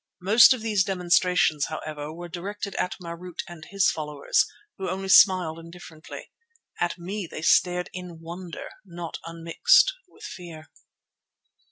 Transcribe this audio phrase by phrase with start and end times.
[0.23, 4.47] Most of these demonstrations, however, were directed at Marût and his followers,
[4.79, 6.31] who only smiled indifferently.
[6.79, 10.71] At me they stared in wonder not unmixed with fear.